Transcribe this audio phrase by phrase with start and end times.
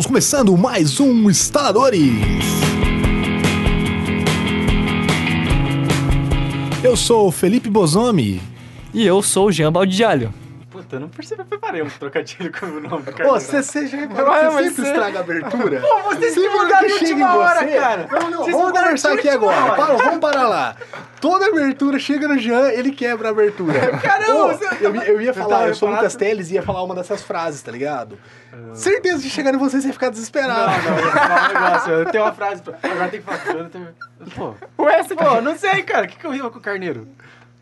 [0.00, 2.00] Estamos começando mais um Instaladores.
[6.82, 8.40] Eu sou Felipe Bozomi.
[8.94, 10.32] E eu sou o Jean Baldialho.
[10.90, 13.28] Puta, eu não percebi, preparei um trocadilho com o nome do Ô, cara.
[13.30, 15.80] você, você já reparou Ué, que mas você sempre você- estraga a abertura?
[15.80, 18.08] Pô, vocês Sempre mudaram de última hora, você- cara.
[18.10, 19.72] Não, não, Vocês vamos conversar aqui agora.
[19.76, 20.76] Para, vamos parar lá.
[21.20, 23.78] Toda abertura chega no Jean, ele quebra a abertura.
[24.02, 25.92] Caramba, Ô, você- eu, eu ia falar, eu sou o?
[25.94, 28.18] Lucas Teles e ia falar uma dessas frases, tá ligado?
[28.74, 30.82] Certeza de chegar em você, você ia ficar Não, desesperado.
[30.82, 31.92] não, eu vou falar um negócio.
[31.92, 32.74] Eu tenho uma frase pra...
[32.82, 34.54] Agora tem que falar.
[34.76, 36.06] Pô, Ué, você pô, não sei, cara.
[36.06, 37.06] O que, que eu rimo com o carneiro?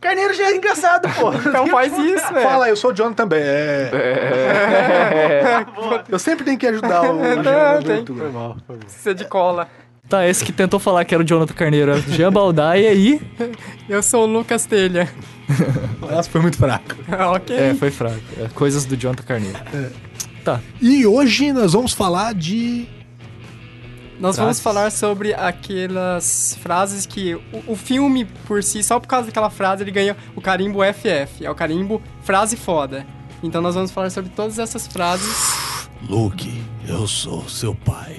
[0.01, 1.33] Carneiro já é engraçado, pô.
[1.48, 2.48] então faz isso, velho.
[2.48, 3.41] Fala, eu sou o John também.
[3.43, 3.91] É.
[6.09, 7.52] Eu sempre tenho que ajudar o Jean na tem.
[7.93, 8.24] abertura.
[8.24, 8.84] Foi mal, foi mal.
[8.84, 9.69] Precisa de cola.
[10.09, 12.87] Tá, esse que tentou falar que era o Jonathan Carneiro era o Jean Baldai, e
[12.87, 13.21] aí...
[13.88, 15.07] Eu sou o Lucas Telha.
[16.01, 16.95] Nossa, foi muito fraco.
[17.35, 17.55] ok.
[17.57, 18.16] É, foi fraco.
[18.38, 19.59] É, coisas do Jonathan Carneiro.
[20.45, 20.60] Tá.
[20.80, 22.87] E hoje nós vamos falar de.
[24.21, 24.63] Nós vamos Frases.
[24.63, 29.83] falar sobre aquelas frases que o, o filme por si, só por causa daquela frase,
[29.85, 31.45] ele ganha o carimbo FF.
[31.45, 33.07] É o carimbo frase foda.
[33.43, 35.87] Então nós vamos falar sobre todas essas frases.
[36.09, 38.16] Luke, eu sou seu pai.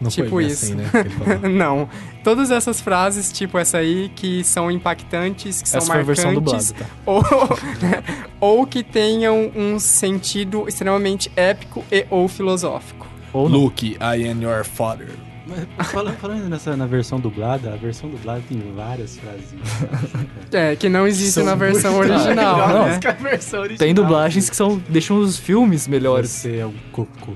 [0.00, 0.64] Não Tipo isso.
[0.64, 0.90] assim, né?
[1.50, 1.86] Não.
[2.24, 6.32] Todas essas frases, tipo essa aí, que são impactantes, que são Essa foi a versão
[6.32, 6.72] marcantes.
[6.72, 6.96] dublada, tá?
[8.40, 13.06] ou, ou que tenham um sentido extremamente épico e ou filosófico.
[13.32, 13.46] Ou.
[13.46, 15.10] Luke, I am your father.
[15.50, 19.54] Mas falando, falando nessa, na versão dublada, a versão dublada tem várias frases.
[20.52, 22.98] É, que não existe São na versão original, Não, né?
[22.98, 23.78] que a versão original.
[23.78, 26.28] Tem dublagens que são, deixam os filmes melhores.
[26.30, 27.34] Você é um cocô.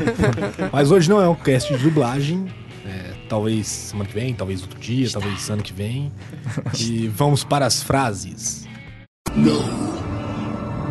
[0.70, 2.46] Mas hoje não é um cast de dublagem.
[2.84, 6.12] É, talvez semana que vem, talvez outro dia, talvez ano que vem.
[6.78, 8.68] E vamos para as frases.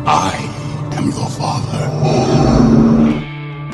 [0.04, 0.32] I
[0.96, 1.88] am your father.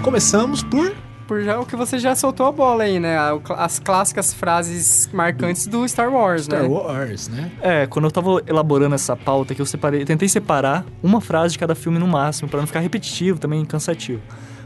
[0.02, 0.94] Começamos por.
[1.28, 3.18] Por já, o que você já soltou a bola aí, né?
[3.50, 6.68] As clássicas frases marcantes do Star Wars, Star né?
[6.68, 7.52] Wars, né?
[7.60, 11.58] É, quando eu tava elaborando essa pauta que eu separei, tentei separar uma frase de
[11.58, 14.22] cada filme no máximo, pra não ficar repetitivo, também cansativo.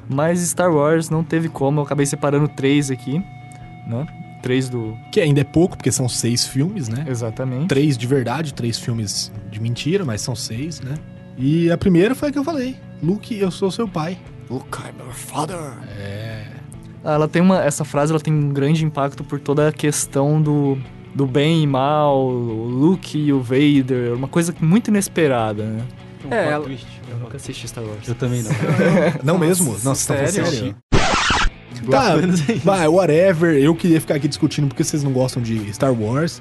[0.09, 3.19] Mas Star Wars não teve como, eu acabei separando três aqui,
[3.85, 4.07] né?
[4.41, 4.97] Três do...
[5.11, 7.05] Que ainda é pouco, porque são seis filmes, né?
[7.09, 7.67] Exatamente.
[7.67, 10.95] Três de verdade, três filmes de mentira, mas são seis, né?
[11.37, 12.77] E a primeira foi a que eu falei.
[13.03, 14.17] Luke, eu sou seu pai.
[14.49, 15.57] Luke, I'm your father.
[15.57, 16.52] Ah,
[17.05, 17.63] Ela tem uma.
[17.63, 20.79] Essa frase ela tem um grande impacto por toda a questão do,
[21.15, 25.83] do bem e mal, o Luke e o Vader, uma coisa muito inesperada, né?
[26.25, 26.87] Um É, ela- twist.
[27.11, 28.07] Eu nunca assisti Star Wars.
[28.09, 28.51] Eu também não.
[29.35, 29.77] Não mesmo?
[29.85, 30.51] Nossa, tá falando sério?
[30.51, 30.77] sério?
[31.91, 32.15] Tá,
[32.65, 33.57] vai, whatever.
[33.57, 36.41] Eu queria ficar aqui discutindo porque vocês não gostam de Star Wars.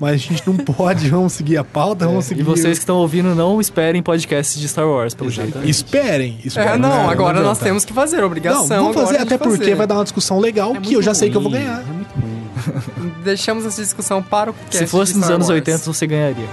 [0.00, 2.40] Mas a gente não pode, vamos seguir a pauta, vamos seguir.
[2.40, 5.58] E vocês que estão ouvindo, não esperem podcasts de Star Wars, pelo jeito.
[5.64, 6.72] Esperem, esperem.
[6.72, 7.64] É, não, agora nós adianta.
[7.64, 8.66] temos que fazer, Não, obrigação.
[8.66, 9.74] vamos fazer até porque fazer.
[9.76, 11.60] vai dar uma discussão legal É que eu já muito sei que eu vou ruim,
[11.60, 11.80] ganhar.
[11.80, 13.12] É muito ruim.
[13.24, 15.56] Deixamos essa discussão para o cast Se fosse de nos anos Wars.
[15.60, 16.46] 80, você ganharia.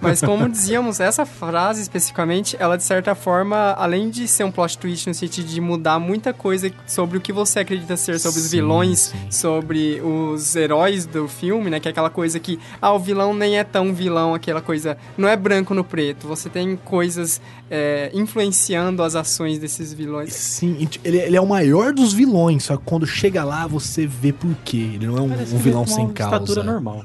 [0.00, 4.78] Mas como dizíamos, essa frase especificamente, ela de certa forma, além de ser um plot
[4.78, 8.46] twist no sentido de mudar muita coisa sobre o que você acredita ser sobre os
[8.46, 9.30] Sim, vilões, sim.
[9.30, 11.80] sobre os heróis do filme, né?
[11.80, 15.28] Que é aquela coisa que, ah, o vilão nem é tão vilão, aquela coisa, não
[15.28, 16.26] é branco no preto.
[16.26, 20.32] Você tem coisas é, influenciando as ações desses vilões.
[20.32, 24.32] Sim, ele, ele é o maior dos vilões, só que quando chega lá você vê
[24.32, 24.90] por quê.
[24.94, 26.36] Ele não é um, um vilão sem uma causa.
[26.36, 27.00] estatura normal.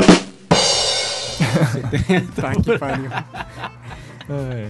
[2.35, 3.09] Tá, que pariu.
[4.29, 4.69] É.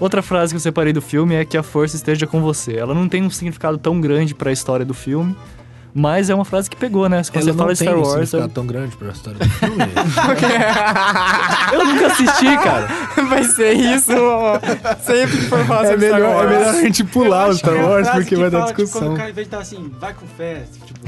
[0.00, 2.76] Outra frase que eu separei do filme é que a força esteja com você.
[2.76, 5.36] Ela não tem um significado tão grande pra história do filme,
[5.94, 7.22] mas é uma frase que pegou, né?
[7.24, 9.76] Quando Ela você fala Star um Wars, eu, significado tão grande pra história do filme.
[11.72, 12.88] eu nunca assisti, cara.
[13.28, 14.58] Vai ser isso ó.
[15.02, 16.50] sempre que for falar é, sobre Star melhor, é Wars.
[16.50, 18.82] melhor a gente pular o Star É Wars frase porque que vai dar fala, tipo,
[18.82, 19.08] discussão.
[19.08, 21.00] quando o cara, em vez de estar assim, vai com fé, tipo,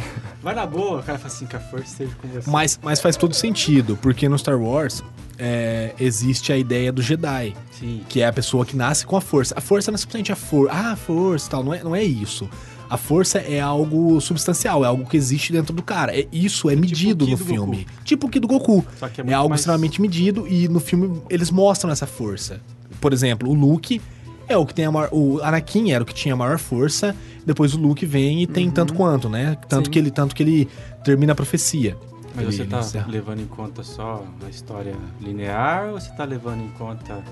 [0.43, 2.51] vai na boa, o cara fala assim, que a força esteja com você.
[2.51, 5.03] Mas, mas faz todo sentido, porque no Star Wars
[5.39, 8.03] é, existe a ideia do Jedi, Sim.
[8.09, 9.55] que é a pessoa que nasce com a força.
[9.57, 11.97] A força não é simplesmente a força, ah, a força e tal, não é, não
[11.97, 12.49] é isso.
[12.89, 16.17] A força é algo substancial, é algo que existe dentro do cara.
[16.19, 17.87] É, isso é medido o Ki no filme.
[18.05, 18.85] Tipo o Ki do Goku.
[19.15, 22.61] Que é É, algo mais- extremamente medido e no filme eles mostram essa força.
[23.01, 24.01] Por exemplo, o Luke
[24.47, 25.09] é o que tem a maior.
[25.13, 27.17] O Anakin era o que tinha a maior força.
[27.45, 29.57] Depois o Luke vem e tem tanto quanto, né?
[29.69, 29.91] Tanto Sim.
[29.91, 30.69] que ele tanto que ele
[31.03, 31.97] termina a profecia.
[32.35, 33.07] Mas Ele- você tá encerra.
[33.09, 37.23] levando em conta só a história linear ou você tá levando em conta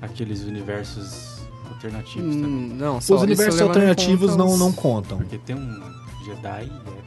[0.00, 1.31] aqueles universos
[1.72, 2.50] alternativos também?
[2.50, 5.18] Hum, não, só Os universos alternativos não, os- não contam.
[5.18, 5.80] Porque tem um
[6.24, 7.02] Jedi épico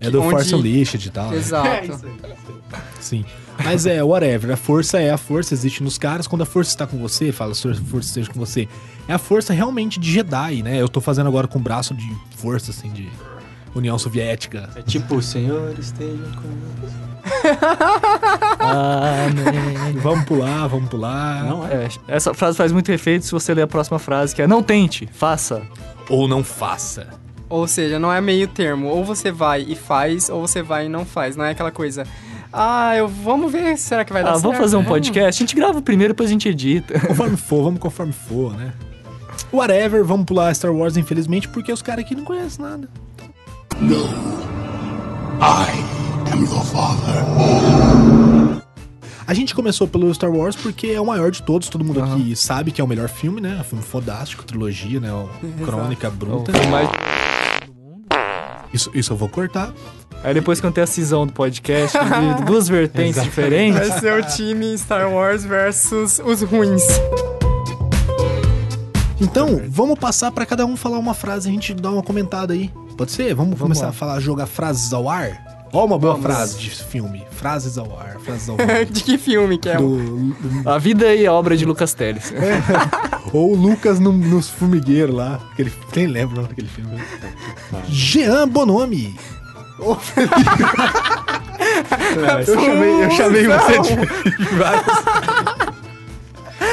[0.00, 1.30] É do Onde- Force Unleashed e tal.
[1.30, 1.36] né?
[1.36, 2.00] Exato.
[3.00, 3.24] Sim.
[3.64, 4.52] Mas é, whatever.
[4.52, 6.26] A força é a força, existe nos caras.
[6.28, 8.68] Quando a força está com você, fala, se a força esteja com você.
[9.08, 10.80] É a força realmente de Jedi, né?
[10.80, 13.08] Eu tô fazendo agora com o braço de força, assim, de
[13.74, 14.68] União Soviética.
[14.76, 16.48] É tipo, o Senhor esteja com...
[18.68, 19.92] Amém.
[20.02, 21.44] Vamos pular, vamos pular.
[21.44, 21.84] Não é?
[21.84, 24.62] É, essa frase faz muito efeito se você ler a próxima frase, que é não
[24.62, 25.62] tente, faça.
[26.08, 27.08] Ou não faça.
[27.48, 28.88] Ou seja, não é meio termo.
[28.88, 31.34] Ou você vai e faz, ou você vai e não faz.
[31.36, 32.04] Não é aquela coisa.
[32.52, 34.42] Ah, eu vamos ver, será que vai dar Ah, certo?
[34.44, 34.84] vamos fazer um É.
[34.84, 35.42] podcast?
[35.42, 36.98] A gente grava primeiro, depois a gente edita.
[37.06, 38.72] Conforme for, vamos conforme for, né?
[39.52, 42.88] Whatever, vamos pular Star Wars, infelizmente, porque os caras aqui não conhecem nada.
[43.80, 44.04] No.
[45.40, 48.27] I am your father.
[49.28, 52.34] A gente começou pelo Star Wars porque é o maior de todos, todo mundo aqui
[52.34, 53.56] sabe que é o melhor filme, né?
[53.58, 55.12] É um filme fodástico, trilogia, né?
[55.12, 55.28] O
[55.66, 56.50] Crônica Bruta.
[56.70, 56.88] Mas-
[58.72, 59.70] Isso, isso eu vou cortar.
[60.24, 63.86] Aí depois quando tem a cisão do podcast, de duas vertentes diferentes.
[63.86, 66.82] Vai ser o time Star Wars versus os ruins.
[69.20, 72.54] Então, vamos passar pra cada um falar uma frase e a gente dá uma comentada
[72.54, 72.70] aí.
[72.96, 73.34] Pode ser?
[73.34, 73.88] Vamos, começar lá.
[73.90, 75.47] a falar, jogar frases ao ar?
[75.72, 77.22] Ó, uma boa frase de filme.
[77.30, 78.84] Frases ao ar, frases ao ar.
[78.86, 79.76] De que filme que é?
[79.76, 80.34] Do,
[80.64, 82.32] A vida e a obra de Lucas Teles.
[83.32, 85.40] ou o Lucas no- nos formigueiros lá.
[85.52, 86.98] Aquele, quem lembra o nome daquele filme?
[87.88, 89.14] Jean Bonomi.
[89.78, 90.34] Ô, Felipe.
[92.48, 94.86] eu, chamei, eu chamei você de vários.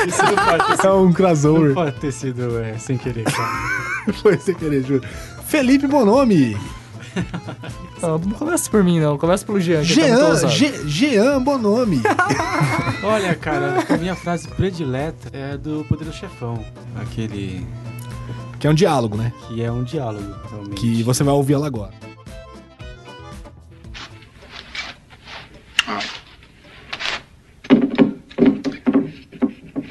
[0.08, 1.74] Isso não pode ter sido, É um não crossover.
[1.74, 3.50] pode ter sido é, sem querer, cara.
[4.22, 5.04] Foi sem querer, juro.
[5.48, 6.58] Felipe Bonomi.
[8.02, 9.18] Não, não começa por mim, não.
[9.18, 10.54] Começa pelo Jean, que tá muito Jean, ousado.
[10.54, 12.02] Je- Jean Bonomi.
[13.04, 16.64] Olha, cara, a minha frase predileta é do Poder do Chefão.
[17.02, 17.66] Aquele
[18.60, 19.32] Que é um diálogo, né?
[19.48, 20.76] que é um diálogo, realmente.
[20.82, 21.94] Que você vai ouvir ela agora.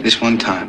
[0.03, 0.63] This one time.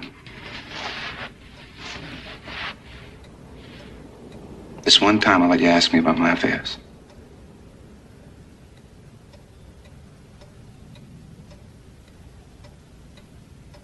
[4.96, 6.78] This one time, I'll let you ask me about my affairs.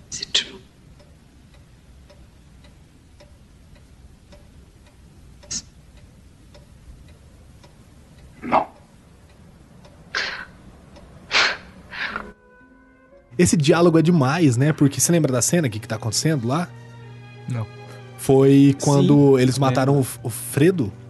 [0.10, 0.62] Is it true?
[8.42, 8.68] No.
[13.38, 14.72] Esse diálogo é demais, né?
[14.72, 15.68] Porque você lembra da cena?
[15.68, 16.70] Que, que tá acontecendo lá?
[17.50, 17.68] Não.
[18.18, 19.70] Foi quando eles lembro.
[19.70, 21.01] mataram o, o Fredo.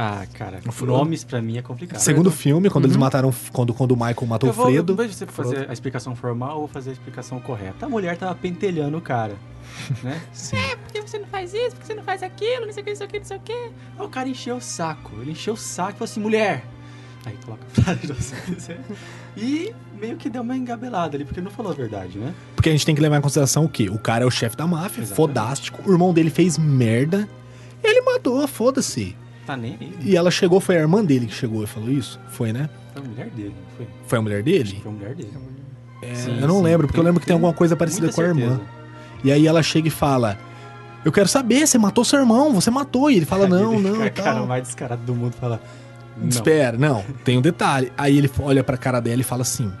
[0.00, 1.98] Ah, cara, nomes pra mim é complicado.
[1.98, 3.34] Segundo filme, quando eles mataram.
[3.52, 4.94] Quando, quando o Michael matou eu o vou, Fredo.
[4.94, 7.86] De você fazer a explicação formal, vou fazer a explicação correta.
[7.86, 9.34] A mulher tava pentelhando o cara,
[10.04, 10.22] né?
[10.32, 10.56] Sim.
[10.84, 11.70] Por que você não faz isso?
[11.70, 12.66] Por que você não faz aquilo?
[12.66, 13.52] Não sei o que, não sei o que, não sei o que.
[13.98, 15.16] Aí o cara encheu o saco.
[15.20, 16.64] Ele encheu o saco e falou assim, mulher.
[17.26, 18.78] Aí coloca a frase de você.
[19.36, 22.34] E meio que deu uma engabelada ali, porque não falou a verdade, né?
[22.56, 23.88] Porque a gente tem que levar em consideração o quê?
[23.88, 25.14] O cara é o chefe da máfia, Exatamente.
[25.14, 25.82] fodástico.
[25.88, 27.28] O irmão dele fez merda.
[27.82, 29.16] Ele matou, foda-se.
[29.48, 29.92] Tá nem aí.
[30.02, 32.20] E ela chegou, foi a irmã dele que chegou e falou isso?
[32.28, 32.68] Foi, né?
[32.92, 33.86] Foi a mulher dele, foi?
[34.06, 34.78] Foi a mulher dele?
[34.82, 35.30] Foi a mulher dele.
[36.02, 36.62] É, Sim, eu não sim.
[36.64, 38.40] lembro, porque eu Tem- lembro que tem tem alguma coisa parecida com a irmã.
[38.58, 38.60] certeza.
[39.24, 40.38] E aí ela chega e fala:
[41.02, 43.10] Eu quero saber, você matou seu irmão, você matou.
[43.10, 45.60] E ele fala: Não, ele não, a cara mais descarado do mundo fala.
[46.16, 46.28] Não.
[46.28, 47.90] Espera, não, tem um detalhe.
[47.96, 49.72] Aí ele olha pra cara dela e fala assim: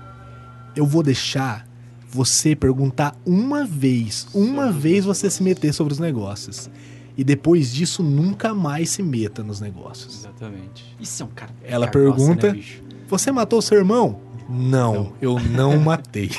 [0.74, 1.66] Eu vou deixar
[2.10, 6.70] você perguntar uma vez, uma vez você se meter sobre os negócios.
[7.18, 10.20] E depois disso, nunca mais se meta nos negócios.
[10.20, 10.96] Exatamente.
[11.00, 11.50] Isso é um cara.
[11.64, 12.62] Ela carroça, pergunta- Né?
[13.08, 14.20] Você matou seu irmão?
[14.48, 15.12] Não, Não.
[15.20, 16.30] eu não matei.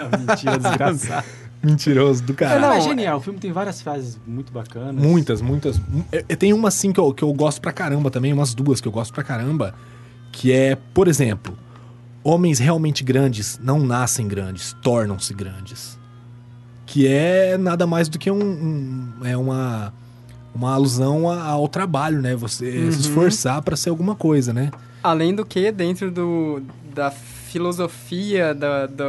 [0.00, 1.24] É mentira desgraçada.
[1.62, 2.58] Mentiroso do É, cara.
[2.60, 3.18] não, é genial.
[3.18, 5.04] O filme tem várias frases muito bacanas.
[5.04, 5.80] Muitas, muitas.
[6.10, 8.88] É, Tem uma assim que eu, que eu gosto pra caramba também, umas duas que
[8.88, 9.72] eu gosto pra caramba.
[10.32, 11.56] Que é, por exemplo,
[12.24, 15.96] homens realmente grandes não nascem grandes, tornam-se grandes.
[16.86, 19.94] Que é nada mais do que um, um- é uma,
[20.54, 22.34] uma alusão ao trabalho, né?
[22.36, 24.70] Você se esforçar pra ser alguma coisa, né?
[25.02, 26.62] Além do que, dentro do,
[26.94, 29.04] da filosofia da, da,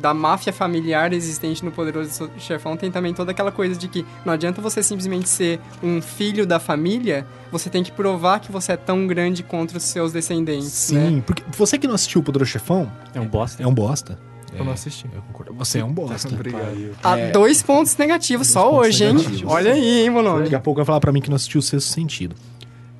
[0.00, 4.32] da máfia familiar existente no Poderoso Chefão, tem também toda aquela coisa de que não
[4.32, 8.76] adianta você simplesmente ser um filho da família, você tem que provar que você é
[8.76, 11.22] tão grande contra os seus descendentes, Sim, né?
[11.26, 13.62] porque você que não assistiu o Poderoso Chefão É um bosta.
[13.62, 14.18] é um bosta.
[14.58, 15.06] Eu não assisti.
[15.12, 15.52] Eu concordo.
[15.54, 16.28] Você é um bosta.
[16.34, 16.96] Obrigado.
[17.02, 17.30] Há É.
[17.30, 19.14] dois pontos negativos só pontos hoje, hein?
[19.14, 19.52] negativos.
[19.52, 20.44] Olha aí, hein, Mononi?
[20.44, 22.34] Daqui a pouco vai falar pra mim que não assistiu o Sexto Sentido.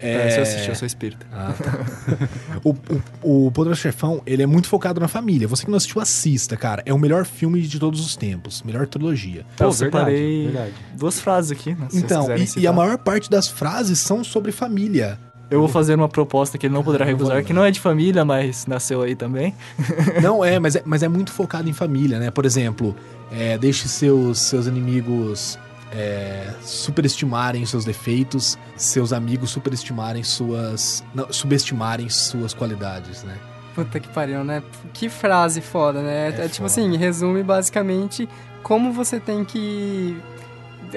[0.00, 1.24] É, se eu assistir, eu sou espírita.
[1.32, 1.78] Ah, tá.
[2.62, 2.74] o,
[3.22, 5.48] o, o Poderoso Chefão, ele é muito focado na família.
[5.48, 6.82] Você que não assistiu, assista, cara.
[6.84, 8.62] É o melhor filme de todos os tempos.
[8.64, 9.46] Melhor trilogia.
[9.58, 11.88] eu Pô, separei verdade, duas frases aqui, né?
[11.94, 15.18] então, e, e a maior parte das frases são sobre família.
[15.50, 18.24] Eu vou fazer uma proposta que ele não poderá recusar, que não é de família,
[18.24, 19.54] mas nasceu aí também.
[20.22, 22.30] Não, é mas, é, mas é muito focado em família, né?
[22.30, 22.96] Por exemplo,
[23.30, 25.58] é, deixe seus, seus inimigos
[25.92, 31.04] é, superestimarem seus defeitos, seus amigos superestimarem suas.
[31.14, 33.36] Não, subestimarem suas qualidades, né?
[33.74, 34.62] Puta que pariu, né?
[34.92, 36.26] Que frase foda, né?
[36.26, 36.66] É, É tipo foda.
[36.66, 38.28] assim, resume basicamente
[38.62, 40.16] como você tem que.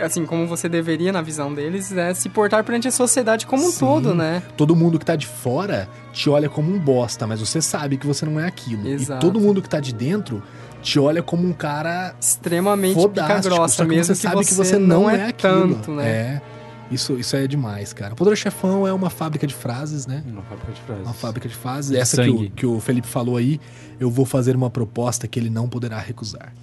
[0.02, 2.14] Assim, como você deveria, na visão deles, né?
[2.14, 3.80] Se portar perante a sociedade como um Sim.
[3.80, 4.42] todo, né?
[4.56, 8.08] Todo mundo que tá de fora te olha como um bosta, mas você sabe que
[8.08, 8.88] você não é aquilo.
[8.88, 9.26] Exato.
[9.26, 10.42] E todo mundo que tá de dentro
[10.82, 13.38] te olha como um cara Extremamente fodástico.
[13.38, 15.76] pica-grossa, só que mesmo você sabe que você não, é, aquilo.
[15.76, 16.08] tanto, né?
[16.08, 16.42] É.
[16.90, 18.14] Isso, isso é demais, cara.
[18.14, 20.24] O Poderoso Chefão é uma fábrica de frases, né?
[20.26, 21.04] Uma fábrica de frases.
[21.04, 21.92] Uma fábrica de frases.
[21.92, 23.60] De Essa que o, que o Felipe falou aí,
[24.00, 26.54] eu vou fazer uma proposta que ele não poderá recusar.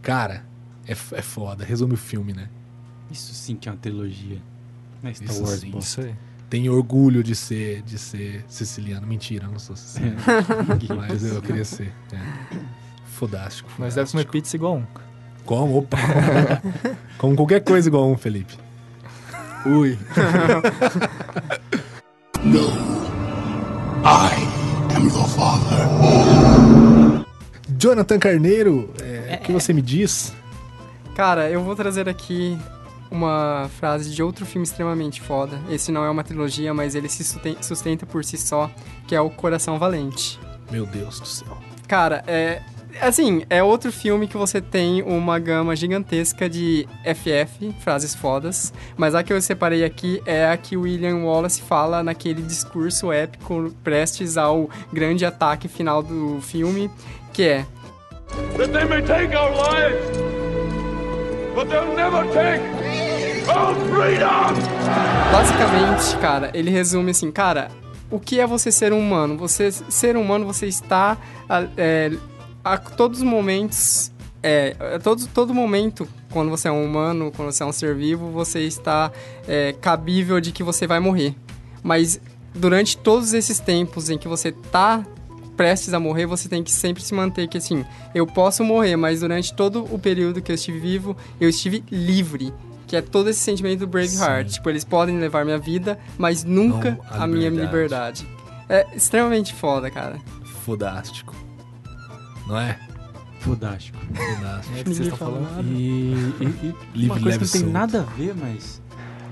[0.00, 0.44] Cara,
[0.86, 1.64] é, é foda.
[1.64, 2.48] Resume o filme, né?
[3.10, 4.40] Isso sim que é uma trilogia.
[5.02, 5.78] Não é Star Isso Wars, sim.
[5.78, 6.14] Isso aí.
[6.50, 9.06] Tenho orgulho de ser, de ser siciliano.
[9.06, 10.18] Mentira, eu não sou siciliano.
[10.96, 11.92] mas eu queria ser.
[12.12, 12.56] É.
[13.06, 13.70] Fodástico.
[13.78, 14.84] Mas deve comer pizza igual um.
[15.44, 15.78] Como?
[15.78, 15.98] Opa!
[17.18, 18.56] Como qualquer coisa igual um, Felipe.
[19.66, 19.98] Ui.
[22.44, 22.68] No.
[24.04, 24.36] I
[24.94, 27.24] am your father.
[27.78, 30.34] Jonathan Carneiro, é, o que você me diz?
[31.14, 32.58] Cara, eu vou trazer aqui
[33.14, 35.58] uma frase de outro filme extremamente foda.
[35.70, 38.70] Esse não é uma trilogia, mas ele se susten- sustenta por si só,
[39.06, 40.38] que é o Coração Valente.
[40.70, 41.56] Meu Deus do céu.
[41.86, 42.60] Cara, é.
[43.00, 49.16] Assim, é outro filme que você tem uma gama gigantesca de FF, frases fodas, mas
[49.16, 53.74] a que eu separei aqui é a que o William Wallace fala naquele discurso épico
[53.82, 56.88] prestes ao grande ataque final do filme,
[57.32, 57.66] que é
[58.56, 60.06] that they may take our lives,
[61.56, 62.62] but they'll never take!
[65.32, 67.70] Basicamente, cara, ele resume assim, cara,
[68.10, 69.36] o que é você ser humano?
[69.38, 71.16] Você ser humano, você está
[71.48, 72.12] a, é,
[72.62, 77.52] a todos os momentos, é, a todo, todo momento, quando você é um humano, quando
[77.52, 79.10] você é um ser vivo, você está
[79.48, 81.34] é, cabível de que você vai morrer.
[81.82, 82.20] Mas
[82.54, 85.04] durante todos esses tempos em que você tá
[85.56, 87.84] prestes a morrer, você tem que sempre se manter que assim,
[88.14, 92.52] eu posso morrer, mas durante todo o período que eu estive vivo, eu estive livre.
[92.94, 94.46] Que é todo esse sentimento do Braveheart.
[94.46, 94.54] Sim.
[94.54, 98.24] Tipo, eles podem levar minha vida, mas nunca Não a a, minha liberdade.
[98.68, 100.20] É extremamente foda, cara.
[100.64, 101.34] Fodástico.
[102.46, 102.78] Não é?
[103.40, 103.98] Fodástico.
[103.98, 104.76] Fodástico.
[104.76, 105.60] É o que vocês estão falando.
[105.64, 107.72] E, e, e Livre, uma coisa que não tem solto.
[107.72, 108.80] nada a ver, mas...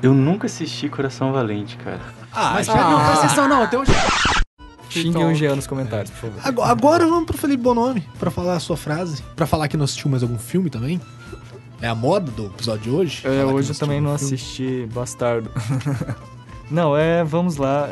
[0.03, 2.01] Eu nunca assisti Coração Valente, cara.
[2.33, 3.67] Ah, Mas já- não, presta atenção, não.
[3.69, 3.85] Tem um...
[4.91, 6.41] Xinguem o Jean nos comentários, por favor.
[6.43, 9.23] Agora, agora vamos pro Felipe Bonomi pra falar a sua frase.
[9.37, 11.01] Pra falar que não assistiu mais algum filme também.
[11.83, 13.23] É a moda do episódio de hoje?
[13.27, 14.35] É, hoje eu também não filme.
[14.35, 15.51] assisti Bastardo.
[16.71, 17.91] não, é, vamos lá.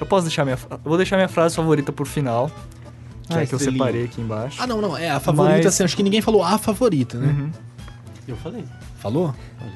[0.00, 0.58] Eu posso deixar minha.
[0.68, 2.50] eu Vou deixar minha frase favorita por final.
[3.28, 4.60] Que Ah, é a que eu separei aqui embaixo.
[4.60, 4.98] Ah, não, não.
[4.98, 5.84] É a favorita, Mas- assim.
[5.84, 7.28] Acho que ninguém falou a favorita, né?
[7.28, 7.50] Uhum.
[8.26, 8.64] Eu falei.
[8.98, 9.32] Falou?
[9.56, 9.74] Falei.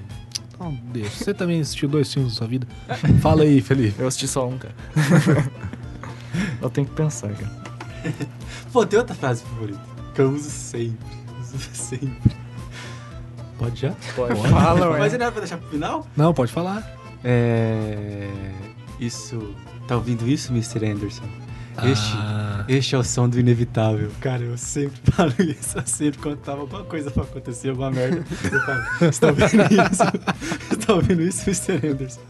[0.52, 1.24] Então, deixa.
[1.24, 2.66] Você também assistiu dois filmes na sua vida.
[3.22, 4.00] Fala aí, Felipe.
[4.00, 4.74] Eu assisti só um, cara.
[6.60, 7.52] eu tenho que pensar, cara.
[8.72, 9.80] Pô, tem outra frase favorita.
[10.14, 10.98] Que eu uso sempre.
[11.40, 12.45] Uso sempre.
[13.58, 13.92] Pode já?
[14.14, 14.40] Pode.
[14.50, 14.98] Fala, ué.
[14.98, 16.06] Mas não era pra deixar pro final?
[16.16, 16.84] Não, pode falar.
[17.24, 18.28] É...
[19.00, 19.54] Isso...
[19.88, 20.84] Tá ouvindo isso, Mr.
[20.84, 21.22] Anderson?
[21.84, 24.10] Este, Ah, este é o som do inevitável.
[24.20, 25.78] Cara, eu sempre falo isso.
[25.78, 28.24] Eu sempre quando tava alguma coisa pra acontecer, alguma merda.
[28.50, 28.82] Eu falo,
[29.12, 30.75] você tá ouvindo isso?
[30.86, 31.88] Tá ouvindo isso, Mr.
[31.88, 32.20] Anderson?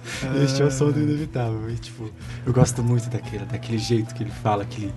[0.43, 1.69] Este é o som do inevitável.
[1.71, 2.11] E, tipo,
[2.47, 4.93] eu gosto muito daquele, daquele jeito que ele fala, aquele...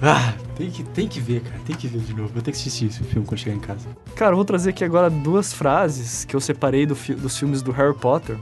[0.00, 1.60] Ah, tem que, tem que ver, cara.
[1.66, 2.32] Tem que ver de novo.
[2.32, 3.86] Vou ter que assistir esse filme quando chegar em casa.
[4.16, 7.60] Cara, eu vou trazer aqui agora duas frases que eu separei do fi- dos filmes
[7.62, 8.36] do Harry Potter.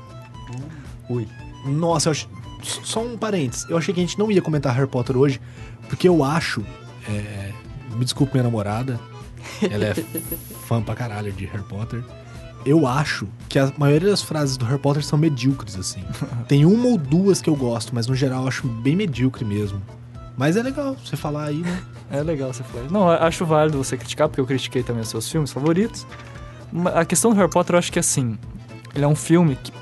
[1.09, 1.27] Ui.
[1.67, 2.27] Nossa, eu ach...
[2.63, 3.69] só um parênteses.
[3.69, 5.41] Eu achei que a gente não ia comentar Harry Potter hoje,
[5.89, 6.65] porque eu acho.
[7.09, 7.53] é,
[7.97, 8.99] Me desculpe, minha namorada.
[9.69, 9.95] Ela é
[10.67, 12.03] fã pra caralho de Harry Potter.
[12.65, 16.05] Eu acho que a maioria das frases do Harry Potter são medíocres, assim.
[16.47, 19.81] Tem uma ou duas que eu gosto, mas no geral eu acho bem medíocre mesmo.
[20.37, 21.83] Mas é legal você falar aí, né?
[22.13, 22.91] É legal você falar.
[22.91, 26.05] Não, eu acho válido você criticar, porque eu critiquei também os seus filmes favoritos.
[26.93, 28.37] A questão do Harry Potter, eu acho que assim,
[28.93, 29.73] ele é um filme, que,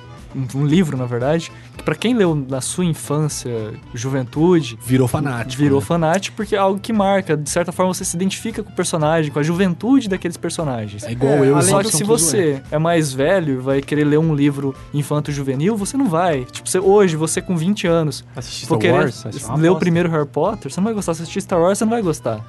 [0.55, 1.51] um livro, na verdade,
[1.89, 5.63] que pra quem leu na sua infância, juventude, Virou fanático.
[5.63, 5.87] virou né?
[5.87, 7.37] fanático, porque é algo que marca.
[7.37, 11.05] De certa forma, você se identifica com o personagem, com a juventude daqueles personagens.
[11.05, 14.05] É igual É, eu e Só que se você é mais velho e vai querer
[14.05, 16.45] ler um livro infanto-juvenil, você não vai.
[16.45, 19.25] Tipo, você- hoje, você com 20 anos, Assistir for Star querer Wars?
[19.59, 21.15] Ler o primeiro Harry Potter, você não vai gostar.
[21.15, 22.45] Se assistir Star Wars, você não vai gostar.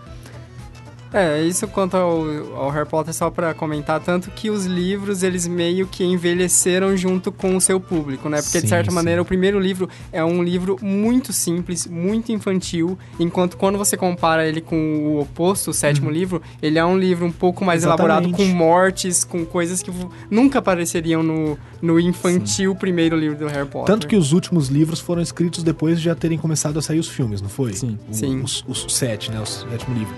[1.11, 2.21] É, isso quanto ao,
[2.55, 7.31] ao Harry Potter, só pra comentar, tanto que os livros, eles meio que envelheceram junto
[7.31, 8.41] com o seu público, né?
[8.41, 8.95] Porque, de Sim, certa sim.
[8.95, 14.47] maneira, o primeiro livro é um livro muito simples, muito infantil, enquanto quando você compara
[14.47, 14.75] ele com
[15.07, 18.35] o oposto, o sétimo livro, ele é um livro um pouco mais elaborado, com.
[18.35, 18.53] Exatamente.
[18.55, 19.91] mortes, com coisas que
[20.29, 23.87] nunca apareceriam no, no infantil primeiro livro do Harry Potter.
[23.95, 27.07] Tanto que os últimos livros foram escritos depois de já terem começado a sair os
[27.07, 27.73] filmes, não foi?
[27.73, 27.97] Sim.
[28.09, 28.41] O- Sim.
[28.43, 29.39] Os, os sete, né?
[29.39, 30.13] O sétimo livro.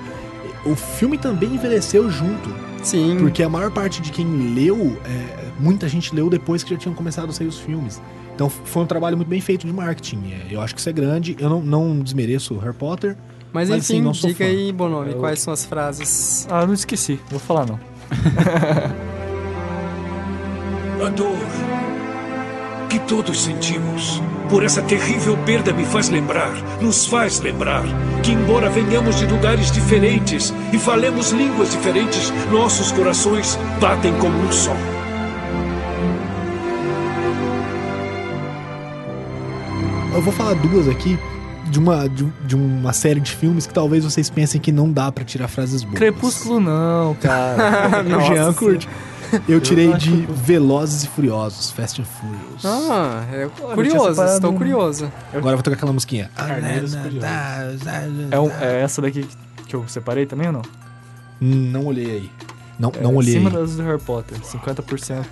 [0.66, 2.50] O filme também envelheceu junto.
[2.84, 3.18] Sim.
[3.20, 6.96] Porque a maior parte de quem leu, é, muita gente leu depois que já tinham
[6.96, 8.02] começado a sair os filmes.
[8.36, 10.32] Então foi um trabalho muito bem feito de marketing.
[10.32, 11.36] É, eu acho que isso é grande.
[11.40, 13.16] Eu não, não desmereço o Harry Potter.
[13.54, 14.50] Mas, Mas, enfim, assim, não sou diga fã.
[14.52, 16.48] aí, Bonomi, Eu- quais são as frases?
[16.50, 17.20] Ah, não esqueci.
[17.30, 17.78] Vou falar não.
[21.06, 21.91] A dor que
[23.12, 27.84] todos sentimos por essa terrível perda me faz lembrar, nos faz lembrar,
[28.24, 34.50] que embora venhamos de lugares diferentes e falemos línguas diferentes, nossos corações batem como um
[34.50, 34.74] só.
[40.14, 41.20] Eu vou falar duas aqui
[41.70, 45.12] de uma, de, de uma série de filmes que talvez vocês pensem que não dá
[45.12, 45.98] pra tirar frases boas.
[45.98, 48.06] Crepúsculo não, cara.
[48.08, 48.88] o Jean curte.
[49.48, 52.66] Eu tirei de Velozes e Furiosos, Fast and Furious.
[52.66, 55.12] Ah, é curioso, estou curioso.
[55.34, 56.30] Agora eu vou tocar aquela musiquinha.
[56.36, 56.94] Carneiros
[58.32, 59.28] é, um- é essa daqui
[59.68, 60.62] que eu separei também ou não?
[61.40, 62.32] Não olhei aí.
[62.78, 63.56] Não, É, não olhei Acima aí.
[63.56, 65.26] das do Harry Potter, 50%.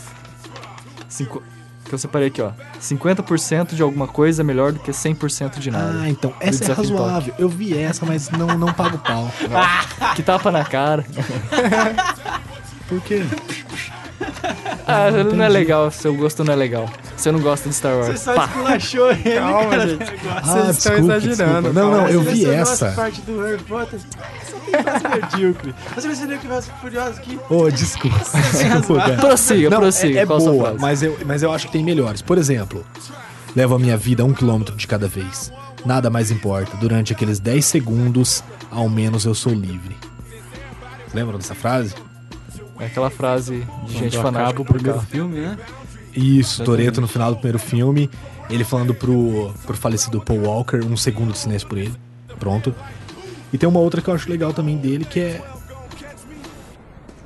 [1.07, 1.41] Cinco...
[1.85, 2.51] Que eu separei aqui, ó.
[2.79, 6.01] 50% de alguma coisa é melhor do que 100% de nada.
[6.03, 7.33] Ah, então, essa é razoável.
[7.39, 9.27] Eu vi essa, mas não, não pago pau.
[10.15, 11.03] Que tapa na cara.
[12.87, 13.23] Por quê?
[14.87, 16.89] Ah, não é legal, seu gosto não é legal.
[17.15, 18.19] Você não gosta de Star Você Wars.
[18.21, 18.45] só Pá.
[18.45, 19.87] esculachou ele, Calma, cara.
[19.87, 20.03] gente.
[20.35, 21.73] Ah, Vocês estão exagerando, desculpa.
[21.73, 22.91] Não, não, eu Você vi essa.
[22.91, 23.99] parte do Harry Potter.
[25.15, 25.75] Medíocre.
[25.95, 27.39] Você mencionou que Velozes e Furiosos aqui.
[27.49, 28.17] Ô, desculpa.
[28.77, 29.09] desculpa.
[29.17, 30.19] Prossiga, Não, prossiga.
[30.19, 32.21] é, é boa, mas eu, mas eu acho que tem melhores.
[32.21, 32.85] Por exemplo,
[33.55, 35.51] levo a minha vida a um quilômetro de cada vez.
[35.85, 36.75] Nada mais importa.
[36.77, 39.95] Durante aqueles 10 segundos, ao menos eu sou livre.
[41.13, 41.93] Lembram dessa frase?
[42.79, 45.57] É aquela frase de gente fanática acaba o por primeiro filme, né?
[46.15, 48.09] Isso, Toreto no final do primeiro filme,
[48.49, 51.93] ele falando pro, pro falecido Paul Walker, um segundo de silêncio por ele.
[52.39, 52.73] Pronto.
[53.51, 55.41] E tem uma outra que eu acho legal também dele, que é.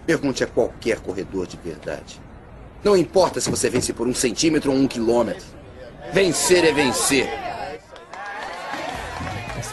[0.05, 2.19] Pergunte a qualquer corredor de verdade.
[2.83, 5.45] Não importa se você vence por um centímetro ou um quilômetro.
[6.13, 7.29] Vencer é vencer.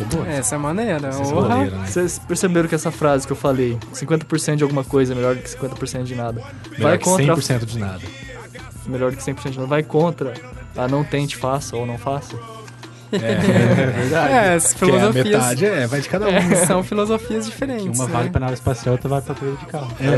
[0.01, 0.29] Essa é boa.
[0.29, 0.93] Essa é maneira.
[0.93, 1.71] É né?
[1.87, 5.43] Vocês perceberam que essa frase que eu falei, 50% de alguma coisa é melhor do
[5.43, 6.43] que 50% de nada.
[6.71, 7.35] Melhor vai que contra.
[7.37, 8.01] 100% de nada.
[8.87, 9.69] Melhor do que 100% de nada.
[9.69, 10.33] Vai contra.
[10.77, 12.37] A não tente, faça ou não faça.
[13.13, 16.33] É, as Que é a filosofias metade, é, vai de cada um.
[16.33, 16.55] né?
[16.65, 17.99] são filosofias diferentes.
[17.99, 18.13] Uma né?
[18.13, 19.91] vale pra nave espacial, outra vale pra corrida de carro.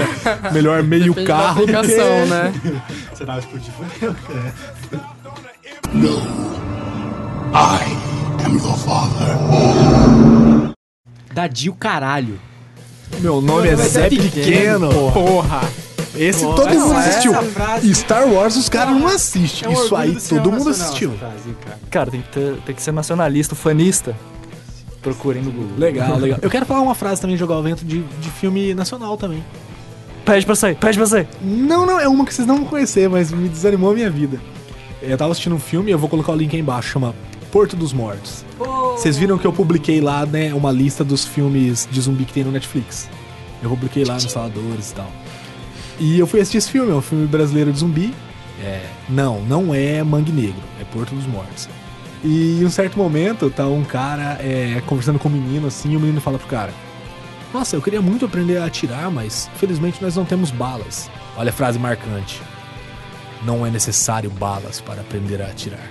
[0.52, 1.72] Melhor meio Depende da carro do que...
[1.72, 2.52] né?
[3.14, 4.14] Se a nave explodir, fodeu.
[5.92, 6.20] No.
[7.52, 8.09] I
[8.44, 9.36] am your father.
[11.32, 12.38] Dadio caralho.
[13.20, 14.88] Meu nome é Zé Pequeno.
[15.12, 15.60] Porra!
[16.16, 16.56] Esse Porra.
[16.56, 17.34] todo mundo assistiu.
[17.34, 19.68] frase- Star Wars os caras não assistem.
[19.68, 21.12] É um Isso aí cinema todo mundo nacional assistiu.
[21.12, 21.78] frase, cara.
[21.90, 24.16] Cara, tem que, ter- tem que ser nacionalista, fanista.
[25.02, 25.78] Procurem no Google.
[25.78, 26.38] Legal, legal.
[26.42, 29.42] Eu quero falar uma frase também, jogar o vento de, de filme nacional também.
[30.24, 31.26] Pede pra sair, pede pra sair.
[31.40, 34.38] Não, não, é uma que vocês não vão conhecer, mas me desanimou a minha vida.
[35.00, 37.14] Eu tava assistindo um filme, eu vou colocar o link aí embaixo, chama
[37.50, 38.44] Porto dos Mortos.
[38.92, 42.44] Vocês viram que eu publiquei lá, né, uma lista dos filmes de zumbi que tem
[42.44, 43.08] no Netflix.
[43.62, 45.10] Eu publiquei lá nos saladores e tal.
[45.98, 48.14] E eu fui assistir esse filme, é um filme brasileiro de zumbi.
[48.62, 51.68] É, não, não é Mangue Negro, é Porto dos Mortos.
[52.22, 55.96] E em um certo momento, tá um cara é, conversando com um menino assim, e
[55.96, 56.72] o menino fala pro cara:
[57.52, 61.10] Nossa, eu queria muito aprender a atirar, mas felizmente nós não temos balas.
[61.36, 62.40] Olha a frase marcante.
[63.42, 65.90] Não é necessário balas para aprender a atirar.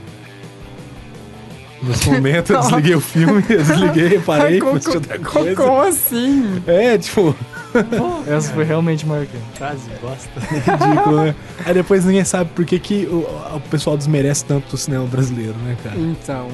[1.82, 5.56] Nesse momento eu desliguei o filme, eu desliguei, parei, Como- comecei outra coisa.
[5.56, 6.62] Como assim?
[6.68, 7.36] É, tipo,
[8.28, 9.44] Essa foi realmente marcante.
[9.54, 10.30] Frase bosta.
[10.40, 11.36] ridículo, né?
[11.66, 13.20] Aí depois ninguém sabe por que, que o,
[13.56, 15.96] o pessoal desmerece tanto o cinema brasileiro, né, cara?
[15.98, 16.48] Então.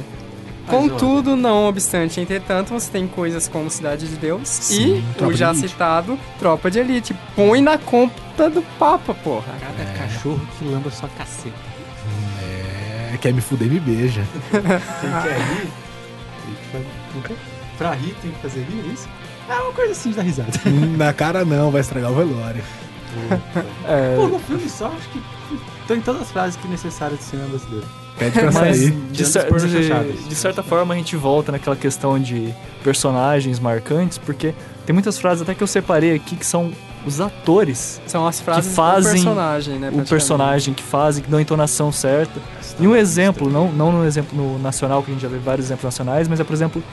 [0.67, 5.53] Contudo, não obstante, entretanto, você tem coisas como Cidade de Deus Sim, e o já
[5.53, 7.15] citado Tropa de Elite.
[7.35, 9.53] Põe na conta do Papa, porra.
[9.59, 11.74] Cada cachorro que lamba sua caceta.
[13.13, 14.23] É, quer me fuder, me beija.
[14.51, 15.67] Quem quer rir,
[16.45, 17.37] tem que fazer-
[17.77, 19.07] pra rir tem que fazer rir, é isso?
[19.49, 20.49] É uma coisa assim de dar risada.
[20.97, 22.63] Na cara não, vai estragar o velório.
[23.87, 25.21] É, Pô, no filme só, acho que
[25.87, 27.85] tem todas as frases que necessárias do cinema brasileiro.
[28.17, 28.91] Pede pra Mas sair.
[29.11, 34.53] de, cer- de- de certa forma a gente volta naquela questão de personagens marcantes, porque
[34.85, 36.71] tem muitas frases até que eu separei aqui que são
[37.05, 39.91] os atores, São as frases fazem do personagem, né?
[39.93, 42.39] o personagem que fazem, que dão a entonação certa.
[42.79, 45.67] E um exemplo, não, não no exemplo no nacional, que a gente já vê vários
[45.67, 46.83] exemplos nacionais, mas é, por exemplo,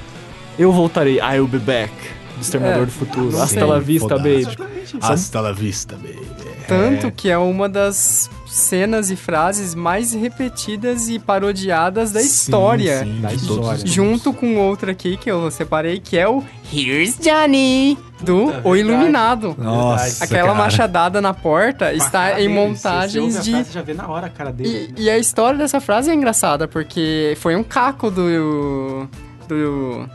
[0.59, 1.92] Eu Voltarei, I'll Be Back,
[2.37, 3.33] do Exterminador É, do Futuro.
[3.33, 4.62] sim, Hasta la vista, fodástico.
[4.64, 4.98] baby.
[5.01, 6.20] Hasta la vista, baby.
[6.68, 12.98] Tanto que é uma das cenas e frases mais repetidas e parodiadas da Sim, história.
[13.01, 13.87] sim, Da história.
[13.87, 18.73] Junto com outra aqui que eu separei, que é o Here's Johnny, do Puta, O
[18.73, 18.79] verdade.
[18.81, 19.55] Iluminado.
[19.59, 20.59] Nossa, Aquela cara.
[20.59, 23.51] machadada na porta Com a está em dele, montagens de.
[23.51, 24.95] frase, Você já vê na hora a cara dele.
[24.97, 29.09] E, e a história dessa frase é engraçada, porque foi um caco do.
[29.49, 30.09] do.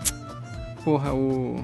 [0.84, 1.64] Porra, o.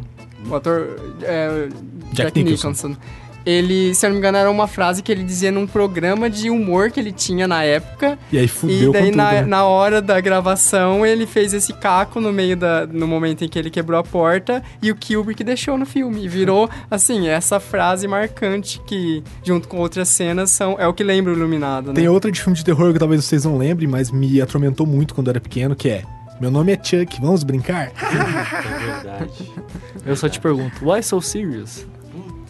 [0.50, 0.98] O ator.
[1.22, 1.70] é,
[2.12, 2.70] Jack Jack, Nicholson.
[2.90, 2.98] Nicholson.
[3.46, 6.50] Ele, se eu não me engano, era uma frase que ele dizia num programa de
[6.50, 8.18] humor que ele tinha na época.
[8.32, 9.42] E aí E fudeu daí, com tudo, na, né?
[9.42, 12.86] na hora da gravação, ele fez esse caco no meio da.
[12.88, 16.24] no momento em que ele quebrou a porta e o Kubrick deixou no filme.
[16.24, 21.04] E virou, assim, essa frase marcante que, junto com outras cenas, são, é o que
[21.04, 21.96] lembra o Iluminado, né?
[21.96, 25.14] Tem outra de filme de terror que talvez vocês não lembrem, mas me atormentou muito
[25.14, 26.04] quando eu era pequeno, que é...
[26.42, 27.92] Meu nome é Chuck, vamos brincar?
[28.02, 29.52] É verdade.
[30.06, 31.86] Eu só te pergunto, why so serious?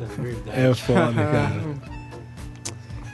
[0.06, 0.60] Puta, verdade.
[0.62, 1.62] É foda, cara.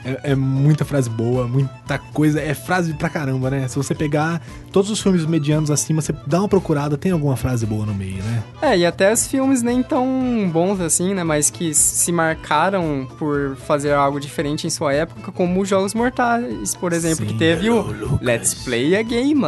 [0.05, 2.39] É, é muita frase boa, muita coisa.
[2.39, 3.67] É frase pra caramba, né?
[3.67, 7.65] Se você pegar todos os filmes medianos acima, você dá uma procurada, tem alguma frase
[7.65, 8.41] boa no meio, né?
[8.61, 11.21] É, e até os filmes nem tão bons assim, né?
[11.25, 16.73] Mas que se marcaram por fazer algo diferente em sua época, como os Jogos Mortais,
[16.75, 17.33] por exemplo, Sim.
[17.33, 18.19] que teve o Lucas.
[18.21, 19.43] Let's Play a Game.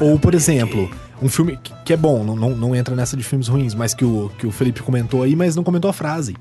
[0.00, 3.22] Ou, por exemplo, um filme que- que é bom, não, não, não entra nessa de
[3.22, 6.34] filmes ruins, mas que o, que o Felipe comentou aí, mas não comentou a frase.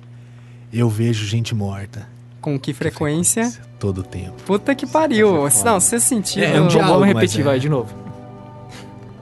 [0.75, 2.05] Eu vejo gente morta.
[2.41, 3.49] Com que frequência?
[3.79, 4.33] Todo tempo.
[4.45, 5.49] Puta que pariu.
[5.63, 6.43] Não, você sentiu.
[6.43, 7.43] É, é um diálogo, Vamos repetir, é.
[7.45, 7.95] vai, de novo.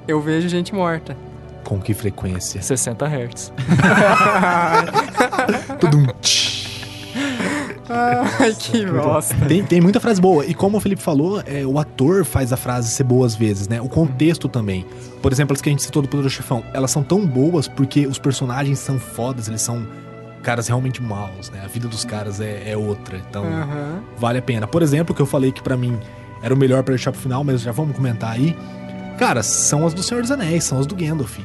[0.08, 1.16] Eu vejo gente morta.
[1.64, 2.60] Com que frequência?
[2.60, 3.54] 60 Hz.
[5.80, 6.08] Tudo um.
[7.88, 9.36] Ai, que bosta.
[9.46, 10.44] Tem, tem muita frase boa.
[10.48, 13.68] E como o Felipe falou, é, o ator faz a frase ser boa às vezes,
[13.68, 13.80] né?
[13.80, 14.88] O contexto também.
[15.22, 18.08] Por exemplo, as que a gente citou do Poderoso Chefão, elas são tão boas porque
[18.08, 19.86] os personagens são fodas, eles são
[20.44, 21.62] caras realmente maus, né?
[21.64, 23.18] A vida dos caras é, é outra.
[23.18, 24.02] Então, Aham.
[24.18, 24.68] vale a pena.
[24.68, 25.98] Por exemplo, que eu falei que pra mim
[26.42, 28.56] era o melhor pra deixar pro final, mas já vamos comentar aí.
[29.18, 31.40] Cara, são as do Senhor dos Anéis, são as do Gandalf.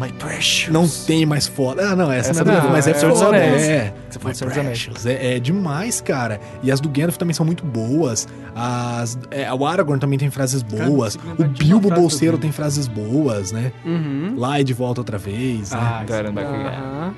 [0.00, 0.72] My precious.
[0.72, 1.90] Não tem mais foda.
[1.90, 3.22] Ah, não, essa, Essa não é do não, Gandalf, mas é, é Senhor dos.
[3.22, 3.62] Anéis.
[3.62, 3.94] É.
[4.10, 4.82] Você My Senhor dos Anéis.
[4.86, 5.06] Precious.
[5.06, 6.40] É, é demais, cara.
[6.64, 8.26] E as do Gandalf também são muito boas.
[8.56, 11.14] As, é, o Aragorn também tem frases Cara, boas.
[11.14, 13.70] consigo o Bilbo Bolseiro tem frases boas, né?
[13.84, 14.34] Uhum.
[14.36, 15.70] Lá e de volta outra vez.
[15.70, 15.78] né?
[15.80, 17.14] Ah, Caramba, Aham.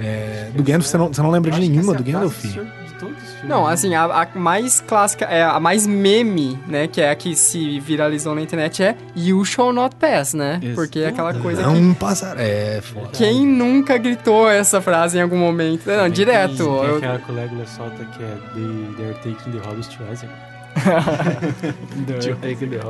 [0.00, 2.34] É, do Gandalf, você não, você não lembra de nenhuma do é Gandalf?
[2.40, 6.58] frase de todos os filmes, Não, assim, a, a mais clássica, é a mais meme,
[6.66, 6.86] né?
[6.86, 10.58] Que é a que se viralizou na internet é You Shall Not Pass, né?
[10.62, 10.74] Isso.
[10.74, 12.36] Porque é aquela coisa que Não passar.
[12.38, 13.08] É, foda.
[13.12, 15.86] Quem nunca gritou essa frase em algum momento?
[15.86, 16.56] Não, direto.
[16.56, 19.88] Tem, tem Eu- aquela que o Legolas solta que é They, they're taking the hobbits
[19.88, 20.32] to Isaac.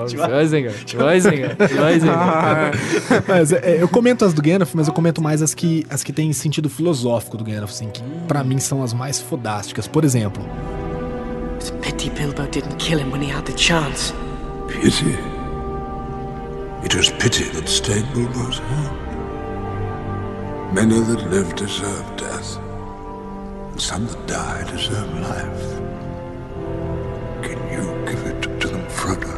[0.09, 0.73] Schwarzenegger.
[0.87, 1.57] Schwarzenegger.
[3.29, 6.13] Mas é, eu comento as do Gandalf, mas eu comento mais as que, as que
[6.13, 9.87] têm sentido filosófico do Gandalf, assim, que pra mim são as mais fodásticas.
[9.87, 10.43] Por exemplo,
[11.57, 14.13] It's a pity Bilbo didn't kill him when he had the chance.
[14.69, 15.15] Pity.
[16.83, 18.97] It was pity that stayed Bilbo's hand.
[20.75, 22.57] Many that live deserve death,
[23.73, 25.81] and some that die deserve life.
[27.51, 29.35] Can you give it to them, Frodo?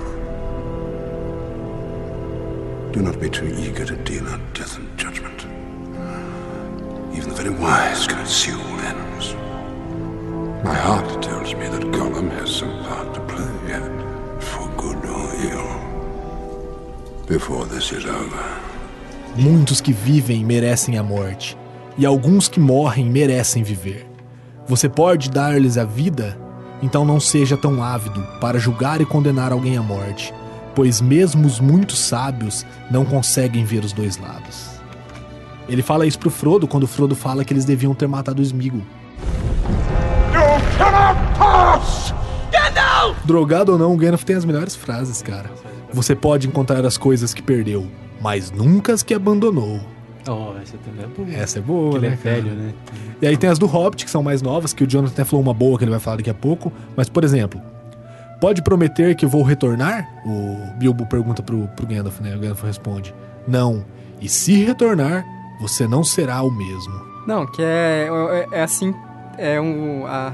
[2.92, 5.46] Do not be too eager to deal out death and judgment.
[7.16, 9.34] Even the very wise cannot see all ends.
[10.62, 13.82] My heart tells me that Gollum has some part to play yet,
[14.42, 15.70] for good or ill.
[17.26, 18.60] Before this is over.
[19.34, 21.56] muitos que vivem merecem a morte,
[21.96, 24.06] e alguns que morrem merecem viver.
[24.66, 26.41] Você pode dar-lhes a vida?
[26.82, 30.34] Então não seja tão ávido para julgar e condenar alguém à morte,
[30.74, 34.72] pois mesmo os muito sábios não conseguem ver os dois lados.
[35.68, 38.44] Ele fala isso pro Frodo quando o Frodo fala que eles deviam ter matado o
[38.44, 38.82] Sméagol.
[43.24, 45.50] Drogado ou não, o Gandalf tem as melhores frases, cara.
[45.92, 47.86] Você pode encontrar as coisas que perdeu,
[48.20, 49.80] mas nunca as que abandonou.
[50.28, 51.34] Oh, essa também é boa.
[51.34, 52.08] Essa é boa, né?
[52.08, 52.72] é velho, né?
[53.20, 55.42] E aí tem as do Hobbit, que são mais novas, que o Jonathan até falou
[55.42, 56.72] uma boa que ele vai falar daqui a pouco.
[56.96, 57.60] Mas, por exemplo,
[58.40, 60.08] pode prometer que vou retornar?
[60.24, 62.36] O Bilbo pergunta pro, pro Gandalf, né?
[62.36, 63.14] O Gandalf responde:
[63.46, 63.84] Não.
[64.20, 65.24] E se retornar,
[65.60, 67.12] você não será o mesmo.
[67.26, 68.08] Não, que é,
[68.52, 68.94] é, é assim.
[69.38, 70.06] É um.
[70.06, 70.32] A,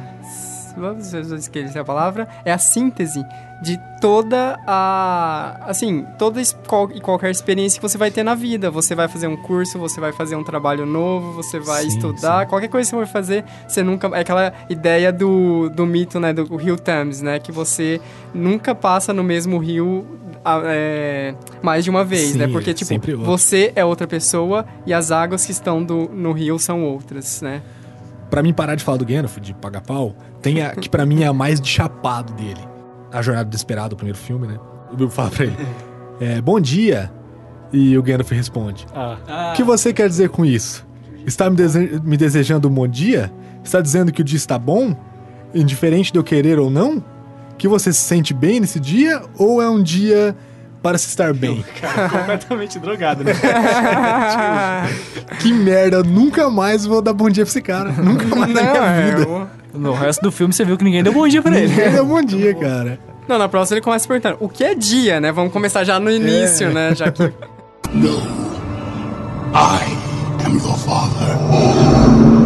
[0.86, 3.24] eu esqueci a palavra, é a síntese
[3.60, 8.70] de toda a, assim, toda e qualquer experiência que você vai ter na vida.
[8.70, 12.46] Você vai fazer um curso, você vai fazer um trabalho novo, você vai Sim, estudar,
[12.46, 16.32] qualquer coisa que você for fazer, você nunca, é aquela ideia do, do mito, né,
[16.32, 18.00] do rio Thames, né, que você
[18.32, 20.06] nunca passa no mesmo rio
[20.64, 25.10] é, mais de uma vez, Sim, né, porque, tipo, você é outra pessoa e as
[25.10, 27.62] águas que estão do, no rio são outras, né.
[28.30, 31.22] Pra mim parar de falar do Gandalf, de pagar pau, tem a que pra mim
[31.22, 32.60] é a mais de chapado dele.
[33.12, 34.58] A Jornada do Desesperado, o primeiro filme, né?
[34.92, 35.56] O Bilbo fala pra ele,
[36.20, 37.10] é, bom dia,
[37.72, 40.86] e o Gandalf responde, Ah, o que você quer dizer com isso?
[41.26, 43.32] Está me, dese- me desejando um bom dia?
[43.64, 44.94] Está dizendo que o dia está bom?
[45.54, 47.02] Indiferente de eu querer ou não?
[47.56, 49.22] Que você se sente bem nesse dia?
[49.38, 50.36] Ou é um dia
[50.82, 51.64] para se estar bem?
[52.10, 53.32] completamente drogado, né?
[55.40, 57.90] que merda, eu nunca mais vou dar bom dia pra esse cara.
[57.92, 59.28] Nunca mais na Não, minha é, vida.
[59.28, 59.46] o-
[59.78, 61.68] No resto do filme você viu que ninguém deu bom dia pra ele.
[61.68, 62.98] Ninguém deu bom dia, cara.
[63.28, 65.30] Não, na próxima ele começa perguntando, o que é dia, né?
[65.30, 66.72] Vamos começar já no início, É.
[66.72, 66.94] né?
[66.94, 67.24] Já que...
[67.24, 67.34] I
[70.46, 72.37] am your father.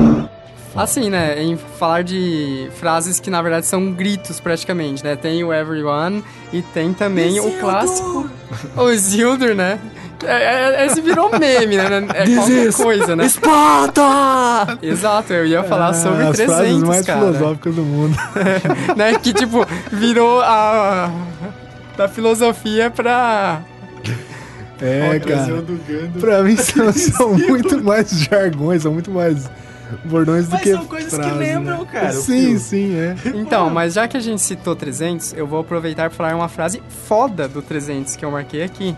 [0.75, 1.43] Assim, né?
[1.43, 5.17] Em falar de frases que na verdade são gritos praticamente, né?
[5.17, 8.29] Tem o Everyone e tem também o clássico.
[8.77, 9.79] O Isildur, né?
[10.25, 12.07] É, é, esse virou meme, né?
[12.15, 13.27] É qualquer coisa, né?
[13.27, 14.79] Esparta!
[14.81, 17.21] Exato, eu ia falar sobre Ah, As frases 300, mais cara.
[17.21, 18.17] filosóficas do mundo.
[18.97, 19.15] né?
[19.19, 21.11] Que, tipo, virou a...
[21.97, 23.61] Da filosofia pra...
[24.81, 25.65] É, cara.
[26.21, 29.49] Pra mim são, são muito mais jargões, são muito mais
[30.05, 31.87] bordões do Mas que são coisas que frases, lembram, né?
[31.90, 32.59] cara, Sim, filme.
[32.59, 33.14] sim, é.
[33.35, 36.83] Então, mas já que a gente citou 300, eu vou aproveitar para falar uma frase
[37.07, 38.97] foda do 300 que eu marquei aqui.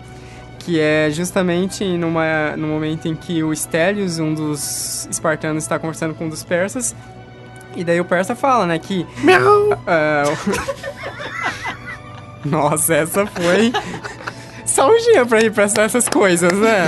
[0.61, 6.15] Que é justamente numa, no momento em que o Stelios, um dos espartanos, está conversando
[6.15, 6.95] com um dos persas.
[7.77, 9.05] E daí o persa fala, né, que...
[9.87, 10.25] ah,
[12.45, 13.73] o- Nossa, essa foi...
[14.67, 16.87] Só um dia pra ir pra essas coisas, né?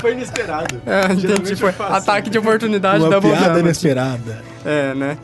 [0.00, 0.80] Foi inesperado.
[0.86, 1.92] É, Geralmente entendi, foi eu faço.
[1.94, 3.60] ataque de oportunidade Uma da piada Damage.
[3.60, 4.42] inesperada.
[4.64, 5.18] É, né?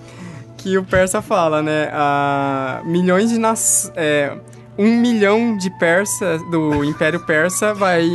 [0.57, 1.91] Que o persa fala, né?
[1.93, 3.93] ah, milhões de nas...
[3.95, 4.33] é,
[4.79, 8.09] um milhão de persas do Império Persa vai.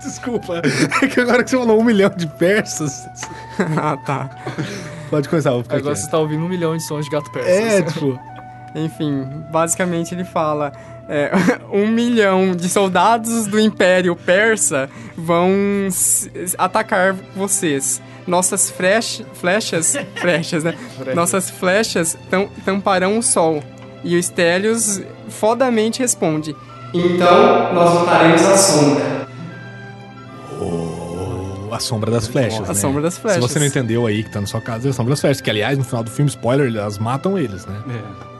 [0.00, 0.62] Desculpa,
[1.02, 3.02] é que agora que você falou um milhão de persas...
[3.76, 4.30] ah, tá.
[5.10, 6.04] Pode começar, vou ficar Agora quieto.
[6.04, 7.50] você tá ouvindo um milhão de sons de gato persa.
[7.50, 8.20] É, tipo...
[8.74, 10.72] Enfim, basicamente ele fala:
[11.08, 11.30] é,
[11.72, 15.50] um milhão de soldados do Império Persa vão
[16.56, 18.00] atacar vocês.
[18.26, 20.74] Nossas frech- flechas, flechas, né?
[21.14, 23.62] Nossas flechas tam- tamparão o sol.
[24.04, 25.00] E o Stelios
[25.30, 26.54] fodamente responde:
[26.92, 29.17] Então nós lutaremos à sombra.
[31.72, 32.74] A sombra das flechas, A né?
[32.74, 33.42] sombra das flechas.
[33.42, 35.40] Se você não entendeu aí que tá na sua casa, é a sombra das flechas.
[35.40, 37.82] Que, aliás, no final do filme, spoiler, elas matam eles, né?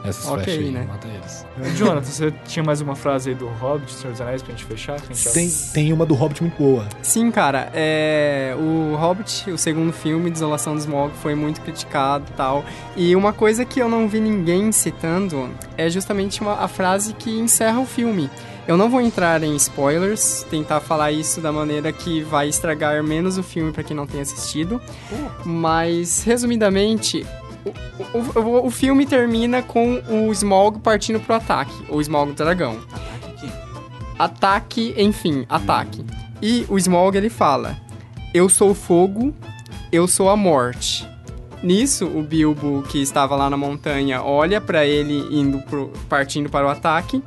[0.03, 0.85] Essas Ok, flechas aí, né?
[0.87, 1.45] matam eles.
[1.77, 4.95] Jonathan, você tinha mais uma frase aí do Hobbit, Senhor dos Anéis, pra gente fechar?
[4.99, 6.87] Que a gente já- Tem, tem uma do Hobbit muito boa.
[7.01, 8.55] Sim, cara, é...
[8.57, 12.63] o Hobbit, o segundo filme, Desolação do Smog, foi muito criticado e tal.
[12.95, 17.29] E uma coisa que eu não vi ninguém citando é justamente uma, a frase que
[17.37, 18.29] encerra o filme.
[18.69, 23.35] Eu não vou entrar em spoilers, tentar falar isso da maneira que vai estragar menos
[23.35, 24.79] o filme pra quem não tem assistido.
[25.43, 27.25] Mas, resumidamente,
[28.13, 32.77] o, o, o- filme termina com o Smog partindo pro ataque, o Smog do dragão.
[34.19, 36.05] Ataque, enfim, ataque.
[36.39, 37.75] E o Smog ele fala:
[38.35, 39.33] Eu sou o fogo,
[39.91, 41.09] eu sou a morte.
[41.63, 46.67] Nisso, o Bilbo, que estava lá na montanha, olha pra ele indo pro, partindo para
[46.67, 47.21] o ataque.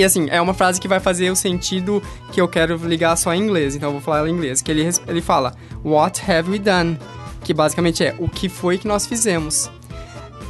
[0.00, 3.34] E assim, é uma frase que vai fazer o sentido que eu quero ligar só
[3.34, 4.62] em inglês, então eu vou falar ela em inglês.
[4.62, 5.52] Que ele, ele fala:
[5.84, 6.98] What have we done?
[7.44, 9.70] Que basicamente é: O que foi que nós fizemos?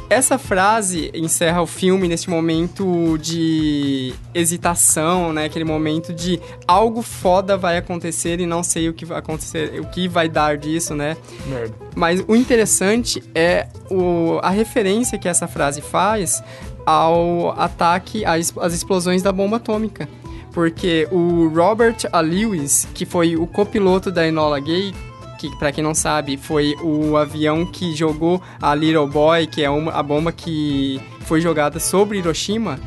[0.09, 5.45] Essa frase encerra o filme nesse momento de hesitação, né?
[5.45, 9.85] Aquele momento de algo foda vai acontecer e não sei o que vai acontecer, o
[9.85, 11.17] que vai dar disso, né?
[11.45, 11.75] Merda.
[11.95, 16.41] Mas o interessante é o, a referência que essa frase faz
[16.85, 20.07] ao ataque às, explosões da bomba atômica.
[20.53, 22.19] Porque o Robert A.
[22.19, 24.93] Lewis, que foi o copiloto da Enola Gay,
[25.39, 29.69] que para quem não sabe, foi o avião que jogou a Little Boy, que é
[29.69, 32.79] uma, a bomba que foi jogada sobre Hiroshima.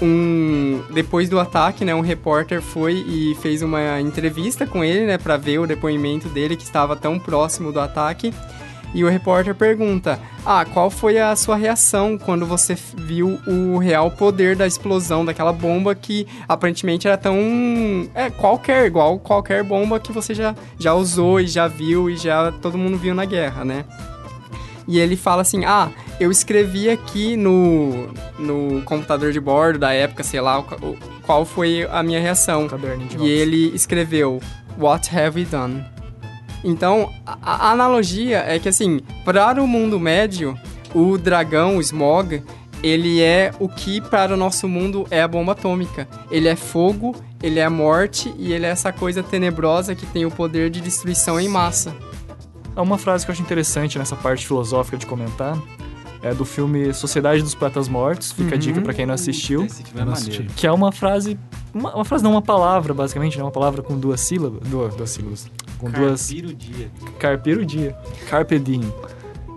[0.00, 5.18] Um, depois do ataque, né, um repórter foi e fez uma entrevista com ele, né,
[5.18, 8.32] para ver o depoimento dele que estava tão próximo do ataque.
[8.94, 14.10] E o repórter pergunta: "Ah, qual foi a sua reação quando você viu o real
[14.10, 17.38] poder da explosão daquela bomba que aparentemente era tão
[18.14, 22.50] é qualquer igual qualquer bomba que você já já usou e já viu e já
[22.52, 23.84] todo mundo viu na guerra, né?"
[24.88, 30.24] E ele fala assim: Ah, eu escrevi aqui no, no computador de bordo da época,
[30.24, 30.64] sei lá,
[31.22, 32.66] qual foi a minha reação.
[33.22, 34.40] E ele escreveu:
[34.78, 35.84] What have we done?
[36.64, 40.58] Então, a, a analogia é que, assim, para o mundo médio,
[40.94, 42.42] o dragão, o Smog,
[42.82, 46.08] ele é o que para o nosso mundo é a bomba atômica.
[46.30, 50.24] Ele é fogo, ele é a morte e ele é essa coisa tenebrosa que tem
[50.24, 51.94] o poder de destruição em massa.
[52.74, 55.58] Há uma frase que eu acho interessante nessa parte filosófica de comentar.
[56.20, 58.32] É do filme Sociedade dos Poetas Mortos.
[58.32, 59.64] Fica a dica pra quem não assistiu.
[59.64, 60.14] Esse filme é não.
[60.56, 61.38] Que é uma frase.
[61.72, 63.44] Uma, uma frase, não, uma palavra, basicamente, né?
[63.44, 64.68] Uma palavra com duas sílabas.
[64.68, 65.48] Duas, duas sílabas.
[65.78, 66.26] Com duas.
[66.28, 66.90] Carpir o dia.
[67.18, 67.96] Carpir o dia.
[68.28, 68.92] Carpe diem.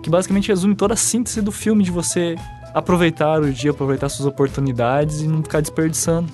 [0.02, 2.34] Que basicamente resume toda a síntese do filme de você
[2.74, 6.28] aproveitar o dia, aproveitar suas oportunidades e não ficar desperdiçando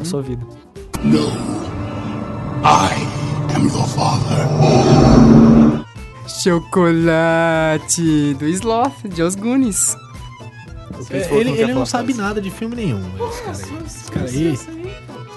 [0.00, 0.44] a sua vida.
[1.02, 1.28] No.
[2.64, 3.06] I
[3.56, 4.46] am your father.
[6.28, 9.96] Chocolate do Sloth, de Os Goonies.
[11.06, 13.00] Chris É, ele ele não sabe nada de filme nenhum.
[13.30, 13.86] Esse cara aí.
[13.86, 14.58] Esse cara aí,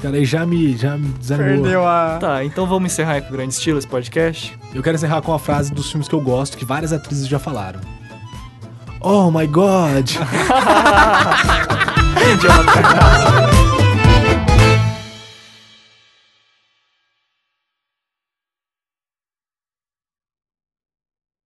[0.02, 1.64] cara aí já me, já me desanimou.
[1.64, 2.18] Perdeu a.
[2.20, 4.58] Tá, então vamos encerrar aí com o grande estilo esse podcast.
[4.74, 7.40] Eu quero encerrar com a frase dos filmes que eu gosto, que várias atrizes já
[7.40, 7.80] falaram.
[9.00, 10.10] Oh my god!
[12.34, 13.61] Idiota.